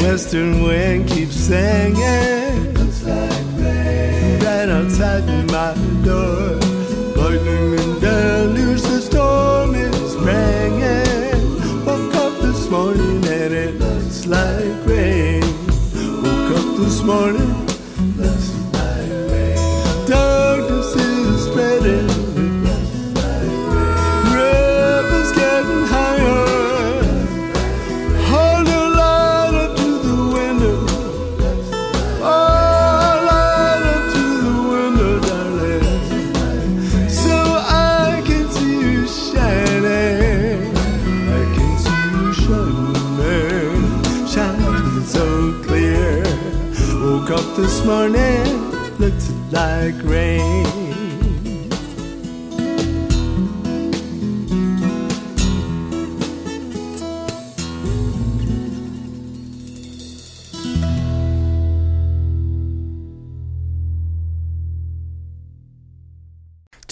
Western 0.02 0.62
wind 0.62 1.08
keeps 1.08 1.34
singing 1.34 2.41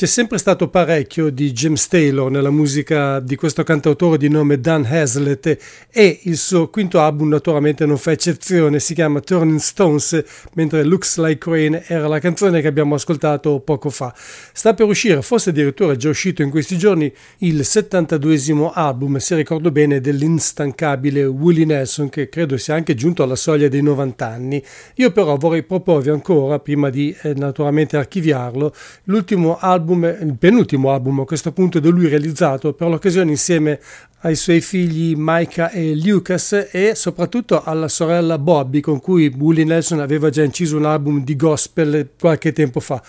C'è 0.00 0.06
sempre 0.06 0.38
stato 0.38 0.68
parecchio 0.68 1.28
di 1.28 1.52
James 1.52 1.86
Taylor 1.86 2.30
nella 2.30 2.48
musica 2.48 3.20
di 3.20 3.36
questo 3.36 3.62
cantautore 3.64 4.16
di 4.16 4.30
nome 4.30 4.58
Dan 4.58 4.86
Hazlett 4.86 5.58
e 5.90 6.20
il 6.22 6.38
suo 6.38 6.70
quinto 6.70 7.00
album 7.00 7.28
naturalmente 7.28 7.84
non 7.84 7.98
fa 7.98 8.12
eccezione, 8.12 8.80
si 8.80 8.94
chiama 8.94 9.20
Turning 9.20 9.58
Stones, 9.58 10.24
mentre 10.54 10.84
Looks 10.84 11.18
Like 11.18 11.50
Rain 11.50 11.82
era 11.86 12.08
la 12.08 12.18
canzone 12.18 12.62
che 12.62 12.68
abbiamo 12.68 12.94
ascoltato 12.94 13.60
poco 13.60 13.90
fa. 13.90 14.14
Sta 14.54 14.72
per 14.72 14.86
uscire, 14.86 15.20
forse 15.20 15.50
addirittura 15.50 15.92
è 15.92 15.96
già 15.96 16.08
uscito 16.08 16.40
in 16.40 16.48
questi 16.48 16.78
giorni, 16.78 17.12
il 17.40 17.60
72esimo 17.60 18.70
album, 18.72 19.18
se 19.18 19.36
ricordo 19.36 19.70
bene, 19.70 20.00
dell'instancabile 20.00 21.26
Willie 21.26 21.66
Nelson 21.66 22.08
che 22.08 22.30
credo 22.30 22.56
sia 22.56 22.74
anche 22.74 22.94
giunto 22.94 23.22
alla 23.22 23.36
soglia 23.36 23.68
dei 23.68 23.82
90 23.82 24.26
anni. 24.26 24.64
Io 24.94 25.12
però 25.12 25.36
vorrei 25.36 25.62
proporvi 25.62 26.08
ancora, 26.08 26.58
prima 26.58 26.88
di 26.88 27.14
eh, 27.20 27.34
naturalmente 27.34 27.98
archiviarlo, 27.98 28.72
l'ultimo 29.04 29.58
album 29.60 29.88
il 29.92 30.36
penultimo 30.38 30.90
album 30.92 31.20
a 31.20 31.24
questo 31.24 31.52
punto 31.52 31.80
da 31.80 31.88
lui 31.88 32.08
realizzato 32.08 32.72
per 32.72 32.88
l'occasione 32.88 33.30
insieme 33.30 33.80
ai 34.20 34.36
suoi 34.36 34.60
figli 34.60 35.14
Micah 35.16 35.70
e 35.70 35.94
Lucas 35.96 36.68
e 36.70 36.94
soprattutto 36.94 37.62
alla 37.62 37.88
sorella 37.88 38.38
Bobby 38.38 38.80
con 38.80 39.00
cui 39.00 39.34
Willie 39.38 39.64
Nelson 39.64 40.00
aveva 40.00 40.30
già 40.30 40.42
inciso 40.42 40.76
un 40.76 40.84
album 40.84 41.24
di 41.24 41.36
gospel 41.36 42.10
qualche 42.18 42.52
tempo 42.52 42.80
fa. 42.80 43.02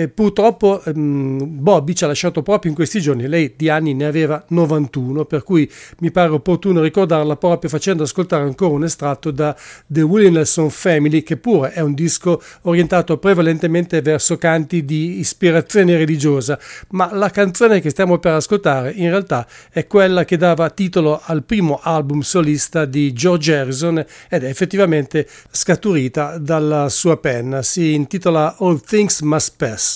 E 0.00 0.06
purtroppo 0.06 0.80
ehm, 0.84 1.60
Bobby 1.60 1.92
ci 1.92 2.04
ha 2.04 2.06
lasciato 2.06 2.40
proprio 2.40 2.70
in 2.70 2.76
questi 2.76 3.00
giorni, 3.00 3.26
lei 3.26 3.54
di 3.56 3.68
anni 3.68 3.94
ne 3.94 4.04
aveva 4.04 4.44
91, 4.46 5.24
per 5.24 5.42
cui 5.42 5.68
mi 5.98 6.12
pare 6.12 6.30
opportuno 6.30 6.80
ricordarla 6.82 7.34
proprio 7.34 7.68
facendo 7.68 8.04
ascoltare 8.04 8.44
ancora 8.44 8.74
un 8.74 8.84
estratto 8.84 9.32
da 9.32 9.56
The 9.88 10.02
Willie 10.02 10.30
Nelson 10.30 10.70
Family, 10.70 11.24
che 11.24 11.36
pure 11.36 11.72
è 11.72 11.80
un 11.80 11.94
disco 11.94 12.40
orientato 12.62 13.18
prevalentemente 13.18 14.00
verso 14.00 14.38
canti 14.38 14.84
di 14.84 15.18
ispirazione 15.18 15.96
religiosa, 15.96 16.56
ma 16.90 17.12
la 17.12 17.30
canzone 17.30 17.80
che 17.80 17.90
stiamo 17.90 18.18
per 18.18 18.34
ascoltare 18.34 18.92
in 18.92 19.10
realtà 19.10 19.48
è 19.68 19.88
quella 19.88 20.24
che 20.24 20.36
dava 20.36 20.70
titolo 20.70 21.20
al 21.24 21.42
primo 21.42 21.80
album 21.82 22.20
solista 22.20 22.84
di 22.84 23.12
George 23.12 23.52
Harrison 23.52 23.98
ed 24.28 24.44
è 24.44 24.48
effettivamente 24.48 25.26
scaturita 25.50 26.38
dalla 26.38 26.88
sua 26.88 27.16
penna, 27.16 27.62
si 27.62 27.94
intitola 27.94 28.54
All 28.60 28.80
Things 28.80 29.22
Must 29.22 29.54
Pass. 29.56 29.87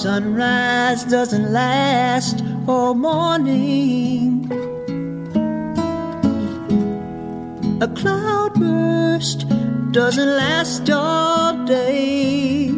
Sunrise 0.00 1.04
doesn't 1.04 1.52
last 1.52 2.42
all 2.66 2.94
morning. 2.94 4.50
A 7.82 7.88
cloudburst 7.88 9.46
doesn't 9.92 10.36
last 10.36 10.88
all 10.90 11.64
day. 11.66 12.70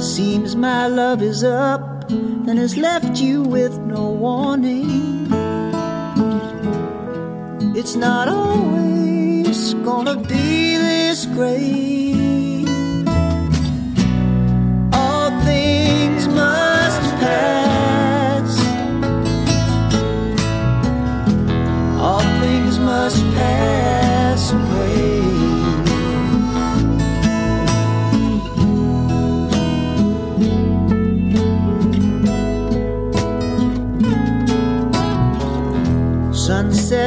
Seems 0.00 0.54
my 0.54 0.86
love 0.86 1.22
is 1.22 1.42
up 1.42 2.08
and 2.08 2.56
has 2.56 2.76
left 2.76 3.20
you 3.20 3.42
with 3.42 3.76
no 3.78 4.10
warning. 4.10 5.26
It's 7.76 7.96
not 7.96 8.28
always 8.28 9.74
gonna 9.74 10.14
be 10.14 10.76
this 10.76 11.26
great. 11.26 12.68
All 14.92 15.30
things 15.42 16.28
must 16.28 17.10
pass. 17.18 18.50
All 21.98 22.22
things 22.40 22.78
must 22.78 23.20
pass 23.34 23.87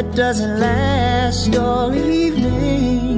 Sunset 0.02 0.16
doesn't 0.16 0.60
last 0.60 1.56
all 1.56 1.93
evening. 1.93 3.11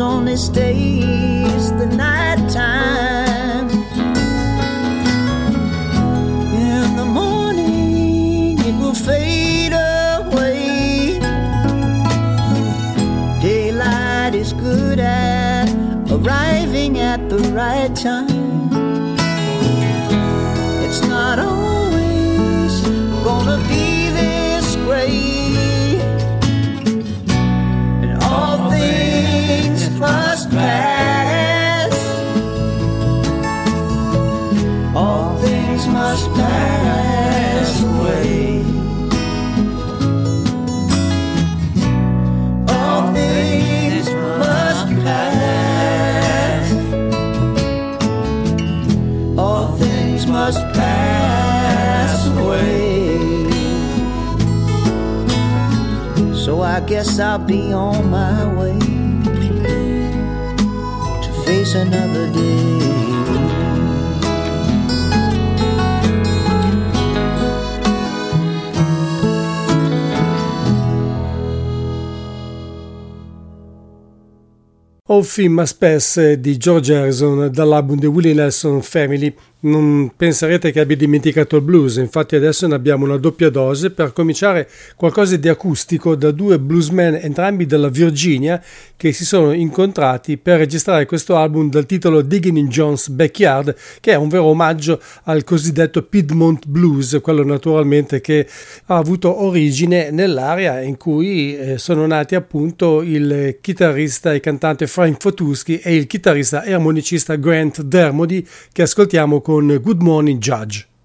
only 0.00 0.36
stay 0.36 1.27
guess 56.88 57.18
I'll 57.18 57.38
be 57.38 57.70
on 57.70 58.10
my 58.10 58.54
way 58.54 58.78
to 61.22 61.32
face 61.44 61.74
another 61.74 62.32
day. 62.32 62.78
All 75.10 75.22
Film 75.22 75.56
Pass 75.56 76.18
di 76.38 76.56
George 76.56 76.92
Harrison 76.92 77.50
dall'album 77.50 77.98
The 77.98 78.06
Willie 78.06 78.34
Nelson 78.34 78.80
Family. 78.82 79.34
Non 79.60 80.12
penserete 80.16 80.70
che 80.70 80.78
abbia 80.78 80.94
dimenticato 80.94 81.56
il 81.56 81.62
blues, 81.62 81.96
infatti 81.96 82.36
adesso 82.36 82.68
ne 82.68 82.76
abbiamo 82.76 83.04
una 83.04 83.16
doppia 83.16 83.50
dose 83.50 83.90
per 83.90 84.12
cominciare 84.12 84.68
qualcosa 84.94 85.36
di 85.36 85.48
acustico 85.48 86.14
da 86.14 86.30
due 86.30 86.60
bluesmen 86.60 87.18
entrambi 87.20 87.66
della 87.66 87.88
Virginia 87.88 88.62
che 88.96 89.12
si 89.12 89.24
sono 89.24 89.52
incontrati 89.52 90.36
per 90.36 90.58
registrare 90.58 91.06
questo 91.06 91.34
album 91.34 91.70
dal 91.70 91.86
titolo 91.86 92.22
Digging 92.22 92.56
in 92.56 92.68
John's 92.68 93.08
Backyard, 93.08 93.74
che 93.98 94.12
è 94.12 94.14
un 94.14 94.28
vero 94.28 94.44
omaggio 94.44 95.00
al 95.24 95.42
cosiddetto 95.42 96.04
Piedmont 96.04 96.66
Blues, 96.68 97.18
quello 97.20 97.42
naturalmente 97.42 98.20
che 98.20 98.46
ha 98.86 98.96
avuto 98.96 99.42
origine 99.42 100.12
nell'area 100.12 100.82
in 100.82 100.96
cui 100.96 101.56
eh, 101.56 101.78
sono 101.78 102.06
nati 102.06 102.36
appunto 102.36 103.02
il 103.02 103.58
chitarrista 103.60 104.32
e 104.32 104.38
cantante 104.38 104.86
Frank 104.86 105.20
Fotusky 105.20 105.80
e 105.82 105.96
il 105.96 106.06
chitarrista 106.06 106.62
e 106.62 106.74
armonicista 106.74 107.34
Grant 107.34 107.82
Dermody 107.82 108.46
che 108.70 108.82
ascoltiamo 108.82 109.40
con 109.48 109.74
Good 109.78 110.02
Morning 110.02 110.42
Judge. 110.42 110.97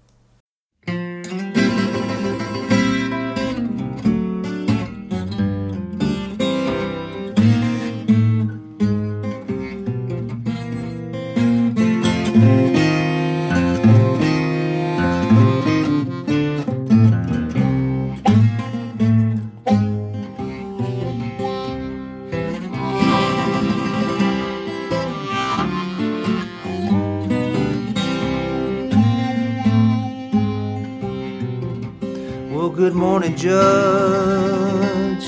Good 33.14 33.20
morning, 33.20 33.36
Judge. 33.36 35.26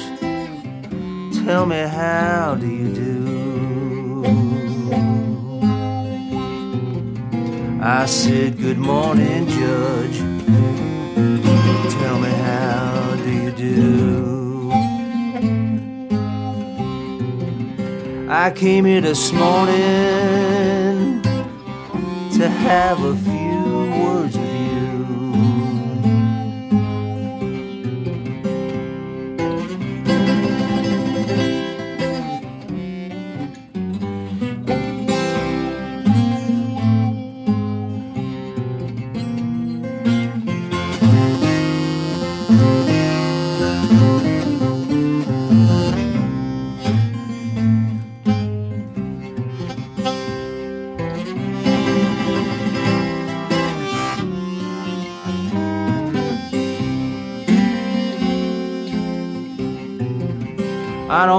Tell 1.45 1.67
me, 1.67 1.77
how 1.77 2.57
do 2.61 2.67
you 2.67 2.89
do? 2.93 4.25
I 7.81 8.07
said, 8.07 8.59
Good 8.59 8.79
morning, 8.79 9.47
Judge. 9.47 10.19
Tell 12.01 12.19
me, 12.19 12.29
how 12.29 13.15
do 13.23 13.31
you 13.31 13.53
do? 13.53 14.73
I 18.29 18.51
came 18.51 18.85
here 18.85 19.01
this 19.01 19.31
morning 19.31 21.23
to 22.33 22.49
have 22.49 23.01
a 23.05 23.15
few 23.15 23.46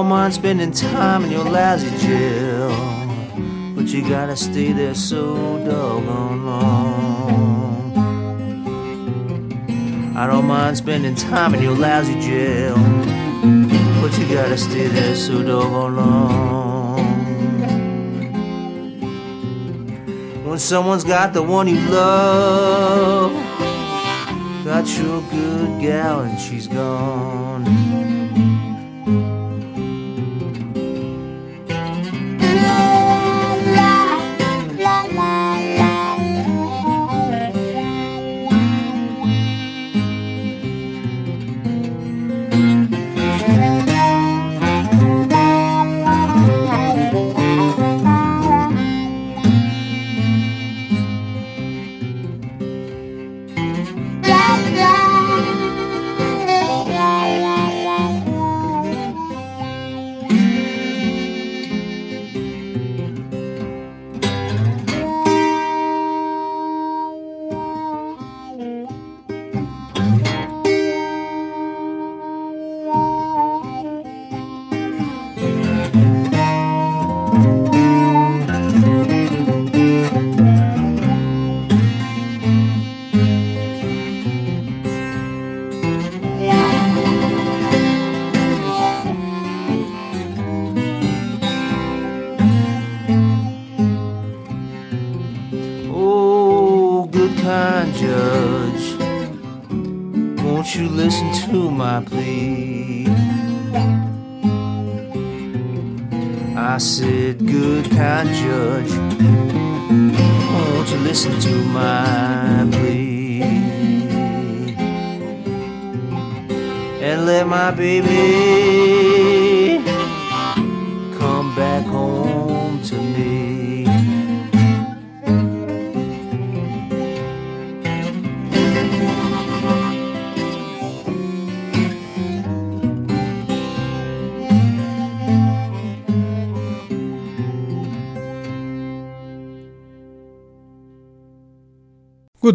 mind 0.08 0.32
spending 0.32 0.72
time 0.72 1.22
in 1.24 1.30
your 1.30 1.44
lousy 1.44 1.90
jail, 1.98 2.70
but 3.74 3.84
you 3.88 4.00
gotta 4.08 4.34
stay 4.34 4.72
there 4.72 4.94
so 4.94 5.34
doggone 5.66 6.46
long. 6.46 7.92
I 10.16 10.26
don't 10.26 10.46
mind 10.46 10.78
spending 10.78 11.14
time 11.14 11.54
in 11.54 11.62
your 11.62 11.76
lousy 11.76 12.18
jail, 12.20 12.76
but 14.00 14.18
you 14.18 14.26
gotta 14.34 14.56
stay 14.56 14.86
there 14.86 15.14
so 15.14 15.42
doggone 15.42 15.96
long. 15.96 17.04
When 20.48 20.58
someone's 20.58 21.04
got 21.04 21.34
the 21.34 21.42
one 21.42 21.68
you 21.68 21.80
love, 21.90 23.32
got 24.64 24.88
your 24.96 25.20
good 25.30 25.80
gal 25.82 26.20
and 26.20 26.40
she's 26.40 26.66
gone. 26.66 27.47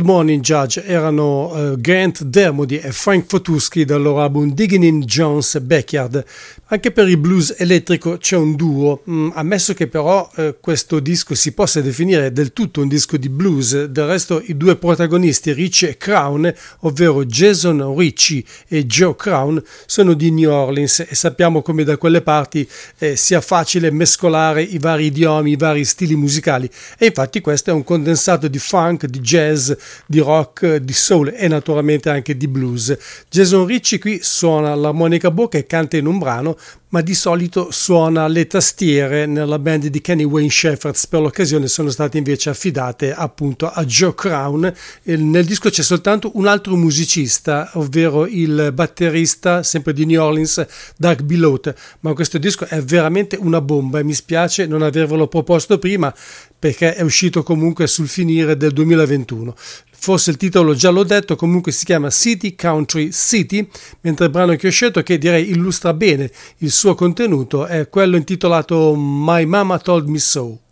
Morning 0.03 0.41
Judge 0.41 0.83
erano 0.85 1.71
uh, 1.71 1.79
Grant 1.79 2.23
Dermody 2.23 2.75
e 2.75 2.91
Frank 2.91 3.25
Fotusky 3.27 3.85
dal 3.85 4.01
loro 4.01 4.21
album 4.21 4.53
Digging 4.53 4.83
in 4.83 4.99
Jones 5.01 5.59
Backyard. 5.59 6.23
Anche 6.67 6.91
per 6.91 7.07
il 7.07 7.17
blues 7.17 7.55
elettrico 7.57 8.17
c'è 8.17 8.35
un 8.35 8.55
duo, 8.55 9.01
mm, 9.09 9.29
ammesso 9.33 9.73
che 9.73 9.87
però 9.87 10.29
uh, 10.35 10.55
questo 10.59 10.99
disco 10.99 11.35
si 11.35 11.53
possa 11.53 11.81
definire 11.81 12.33
del 12.33 12.51
tutto 12.51 12.81
un 12.81 12.89
disco 12.89 13.15
di 13.15 13.29
blues. 13.29 13.85
Del 13.85 14.05
resto 14.05 14.41
i 14.45 14.57
due 14.57 14.75
protagonisti, 14.75 15.53
Ricci 15.53 15.87
e 15.87 15.97
Crown, 15.97 16.53
ovvero 16.81 17.23
Jason 17.25 17.95
Ricci 17.97 18.45
e 18.67 18.85
Joe 18.85 19.15
Crown, 19.15 19.63
sono 19.85 20.13
di 20.13 20.31
New 20.31 20.51
Orleans 20.51 21.05
e 21.07 21.15
sappiamo 21.15 21.61
come 21.61 21.83
da 21.85 21.97
quelle 21.97 22.21
parti 22.21 22.67
eh, 22.97 23.15
sia 23.15 23.39
facile 23.39 23.89
mescolare 23.89 24.61
i 24.61 24.79
vari 24.79 25.05
idiomi, 25.05 25.51
i 25.51 25.55
vari 25.55 25.85
stili 25.85 26.15
musicali. 26.15 26.69
E 26.97 27.05
infatti 27.05 27.39
questo 27.39 27.69
è 27.69 27.73
un 27.73 27.83
condensato 27.83 28.47
di 28.49 28.59
funk, 28.59 29.05
di 29.05 29.19
jazz, 29.19 29.71
di 30.05 30.19
rock, 30.19 30.75
di 30.77 30.93
soul 30.93 31.33
e 31.35 31.47
naturalmente 31.47 32.09
anche 32.09 32.35
di 32.37 32.47
blues. 32.47 32.95
Jason 33.29 33.65
Ricci 33.65 33.99
qui 33.99 34.19
suona 34.21 34.75
l'armonica 34.75 35.31
bocca 35.31 35.57
e 35.57 35.65
canta 35.65 35.97
in 35.97 36.05
un 36.05 36.17
brano, 36.17 36.57
ma 36.89 37.01
di 37.01 37.15
solito 37.15 37.71
suona 37.71 38.27
le 38.27 38.45
tastiere 38.45 39.25
nella 39.25 39.57
band 39.57 39.87
di 39.87 39.99
Kenny 39.99 40.23
Wayne 40.23 40.49
Shepherd. 40.49 40.95
Per 41.09 41.21
l'occasione 41.21 41.67
sono 41.67 41.89
state 41.89 42.19
invece 42.19 42.51
affidate 42.51 43.13
appunto 43.13 43.67
a 43.67 43.83
Joe 43.83 44.13
Crown. 44.13 44.71
Nel 45.03 45.45
disco 45.45 45.71
c'è 45.71 45.81
soltanto 45.81 46.31
un 46.35 46.45
altro 46.45 46.75
musicista, 46.75 47.71
ovvero 47.73 48.27
il 48.27 48.71
batterista 48.73 49.63
sempre 49.63 49.93
di 49.93 50.05
New 50.05 50.21
Orleans, 50.21 50.65
Doug 50.95 51.23
Bilote. 51.23 51.75
Ma 52.01 52.13
questo 52.13 52.37
disco 52.37 52.65
è 52.65 52.79
veramente 52.83 53.37
una 53.39 53.59
bomba 53.59 53.97
e 53.97 54.03
mi 54.03 54.13
spiace 54.13 54.67
non 54.67 54.83
avervelo 54.83 55.27
proposto 55.27 55.79
prima 55.79 56.13
perché 56.59 56.93
è 56.93 57.01
uscito 57.01 57.43
comunque 57.43 57.87
sul 57.87 58.07
finire 58.07 58.55
del 58.55 58.71
2021. 58.71 59.55
Forse 60.03 60.31
il 60.31 60.35
titolo 60.35 60.73
già 60.73 60.89
l'ho 60.89 61.05
detto, 61.05 61.37
comunque 61.37 61.71
si 61.71 61.85
chiama 61.85 62.09
City 62.09 62.55
Country 62.55 63.13
City, 63.13 63.65
mentre 64.01 64.25
il 64.25 64.31
brano 64.31 64.53
che 64.57 64.67
ho 64.67 64.69
scelto, 64.69 65.01
che 65.01 65.17
direi 65.17 65.49
illustra 65.49 65.93
bene 65.93 66.29
il 66.57 66.71
suo 66.71 66.93
contenuto, 66.93 67.65
è 67.65 67.87
quello 67.87 68.17
intitolato 68.17 68.95
My 68.97 69.45
Mama 69.45 69.79
Told 69.79 70.09
Me 70.09 70.19
So. 70.19 70.62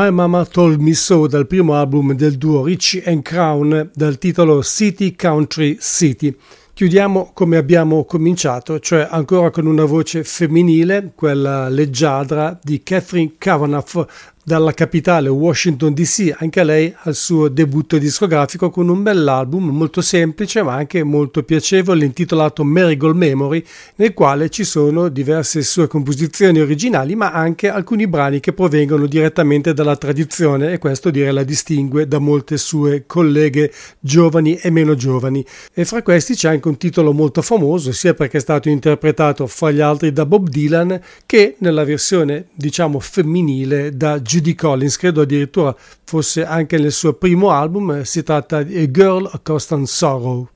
My 0.00 0.12
Mama 0.12 0.46
Told 0.46 0.78
Me 0.78 0.94
So 0.94 1.26
dal 1.26 1.48
primo 1.48 1.74
album 1.74 2.12
del 2.14 2.38
duo 2.38 2.62
Richie 2.62 3.02
and 3.04 3.22
Crown 3.22 3.90
dal 3.92 4.16
titolo 4.16 4.62
City 4.62 5.16
Country 5.16 5.78
City. 5.80 6.36
Chiudiamo 6.72 7.32
come 7.34 7.56
abbiamo 7.56 8.04
cominciato, 8.04 8.78
cioè 8.78 9.08
ancora 9.10 9.50
con 9.50 9.66
una 9.66 9.84
voce 9.84 10.22
femminile, 10.22 11.10
quella 11.16 11.68
leggiadra 11.68 12.56
di 12.62 12.80
Catherine 12.84 13.32
Kavanagh, 13.38 14.06
dalla 14.48 14.72
capitale 14.72 15.28
Washington 15.28 15.92
DC, 15.92 16.34
anche 16.38 16.64
lei 16.64 16.92
al 17.02 17.14
suo 17.14 17.48
debutto 17.48 17.98
discografico 17.98 18.70
con 18.70 18.88
un 18.88 19.02
bell'album 19.02 19.68
molto 19.68 20.00
semplice 20.00 20.62
ma 20.62 20.72
anche 20.72 21.02
molto 21.04 21.42
piacevole 21.42 22.06
intitolato 22.06 22.64
Marigold 22.64 23.14
Memory, 23.14 23.62
nel 23.96 24.14
quale 24.14 24.48
ci 24.48 24.64
sono 24.64 25.08
diverse 25.10 25.62
sue 25.62 25.86
composizioni 25.86 26.60
originali 26.60 27.14
ma 27.14 27.30
anche 27.30 27.68
alcuni 27.68 28.08
brani 28.08 28.40
che 28.40 28.54
provengono 28.54 29.06
direttamente 29.06 29.74
dalla 29.74 29.96
tradizione 29.96 30.72
e 30.72 30.78
questo 30.78 31.10
direi 31.10 31.32
la 31.34 31.44
distingue 31.44 32.08
da 32.08 32.18
molte 32.18 32.56
sue 32.56 33.04
colleghe 33.06 33.70
giovani 34.00 34.56
e 34.56 34.70
meno 34.70 34.94
giovani. 34.94 35.44
E 35.74 35.84
fra 35.84 36.02
questi 36.02 36.34
c'è 36.34 36.48
anche 36.48 36.68
un 36.68 36.78
titolo 36.78 37.12
molto 37.12 37.42
famoso 37.42 37.92
sia 37.92 38.14
perché 38.14 38.38
è 38.38 38.40
stato 38.40 38.70
interpretato 38.70 39.46
fra 39.46 39.70
gli 39.70 39.80
altri 39.80 40.10
da 40.10 40.24
Bob 40.24 40.48
Dylan 40.48 40.98
che 41.26 41.56
nella 41.58 41.84
versione 41.84 42.46
diciamo 42.54 42.98
femminile 42.98 43.94
da 43.94 44.18
Judy 44.18 44.36
Judy 44.38 44.54
Collins, 44.54 44.96
credo 44.96 45.22
addirittura 45.22 45.74
fosse 46.04 46.44
anche 46.44 46.78
nel 46.78 46.92
suo 46.92 47.14
primo 47.14 47.50
album, 47.50 48.02
si 48.02 48.22
tratta 48.22 48.62
di 48.62 48.78
A 48.78 48.88
Girl 48.88 49.24
of 49.24 49.40
Constant 49.42 49.86
Sorrow. 49.86 50.48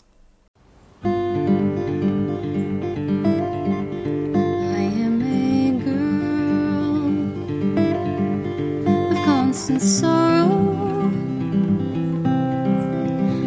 sorrow. 9.78 11.10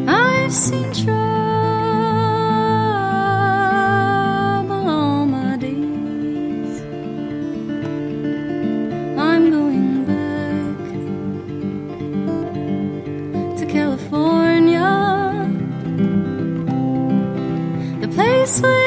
I've 0.07 0.51
seen 0.51 0.91
trouble. 0.91 1.24
swear. 18.45 18.84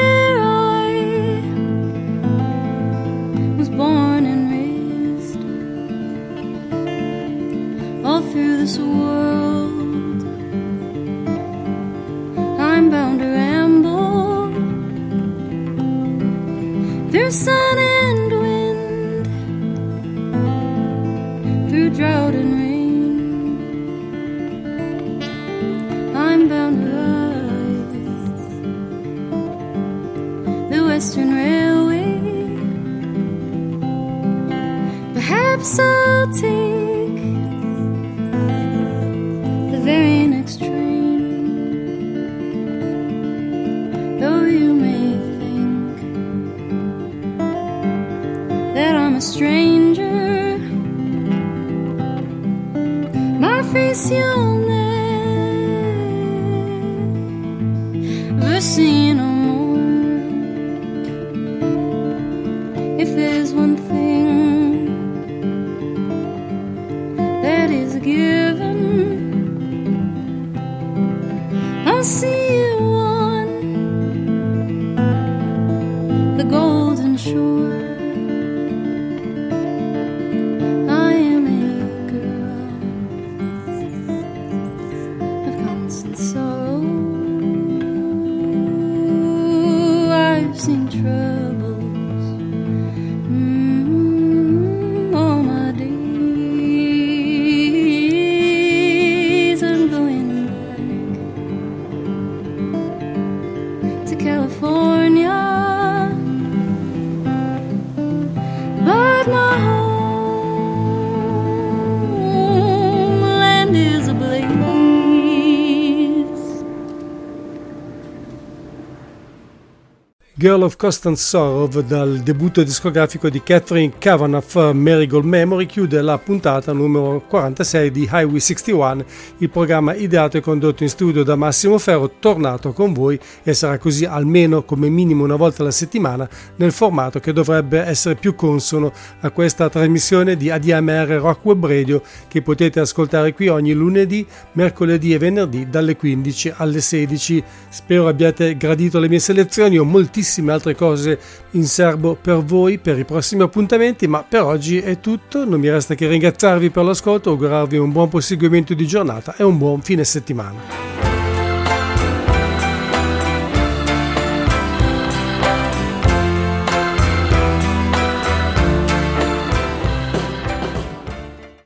Girl 120.39 120.63
of 120.63 120.77
Constant 120.77 121.17
Sorrow 121.17 121.67
dal 121.67 122.19
debutto 122.19 122.63
discografico 122.63 123.27
di 123.27 123.43
Catherine 123.43 123.95
Kavanagh 123.97 124.71
Marigold 124.71 125.25
Memory 125.25 125.65
chiude 125.65 126.01
la 126.01 126.17
puntata 126.17 126.71
numero 126.71 127.25
46 127.27 127.91
di 127.91 128.03
Highway 128.09 128.39
61, 128.39 129.03
il 129.39 129.49
programma 129.49 129.93
ideato 129.93 130.37
e 130.37 130.39
condotto 130.39 130.83
in 130.83 130.87
studio 130.87 131.23
da 131.23 131.35
Massimo 131.35 131.77
Ferro, 131.77 132.09
tornato 132.19 132.71
con 132.71 132.93
voi 132.93 133.19
e 133.43 133.53
sarà 133.53 133.77
così 133.77 134.05
almeno 134.05 134.63
come 134.63 134.87
minimo 134.87 135.25
una 135.25 135.35
volta 135.35 135.61
alla 135.61 135.71
settimana 135.71 136.25
nel 136.55 136.71
formato 136.71 137.19
che 137.19 137.33
dovrebbe 137.33 137.81
essere 137.81 138.15
più 138.15 138.33
consono 138.33 138.93
a 139.19 139.31
questa 139.31 139.67
trasmissione 139.67 140.37
di 140.37 140.49
ADMR 140.49 141.19
Rock 141.19 141.43
Web 141.43 141.65
Radio 141.65 142.01
che 142.29 142.41
potete 142.41 142.79
ascoltare 142.79 143.33
qui 143.33 143.49
ogni 143.49 143.73
lunedì, 143.73 144.25
mercoledì 144.53 145.13
e 145.13 145.17
venerdì 145.17 145.69
dalle 145.69 145.97
15 145.97 146.53
alle 146.55 146.79
16. 146.79 147.43
Spero 147.67 148.07
abbiate 148.07 148.55
gradito 148.55 148.99
le 148.99 149.09
mie 149.09 149.19
selezioni, 149.19 149.77
ho 149.77 149.83
moltissimo 149.83 150.27
tantissime 150.29 150.51
altre 150.51 150.75
cose 150.75 151.19
in 151.51 151.65
serbo 151.65 152.15
per 152.19 152.43
voi 152.43 152.77
per 152.77 152.99
i 152.99 153.05
prossimi 153.05 153.41
appuntamenti, 153.41 154.07
ma 154.07 154.23
per 154.27 154.43
oggi 154.43 154.79
è 154.79 154.99
tutto, 154.99 155.43
non 155.45 155.59
mi 155.59 155.69
resta 155.69 155.95
che 155.95 156.07
ringraziarvi 156.07 156.69
per 156.69 156.83
l'ascolto, 156.83 157.31
augurarvi 157.31 157.77
un 157.77 157.91
buon 157.91 158.09
proseguimento 158.09 158.75
di 158.75 158.85
giornata 158.85 159.35
e 159.35 159.43
un 159.43 159.57
buon 159.57 159.81
fine 159.81 160.03
settimana. 160.03 161.08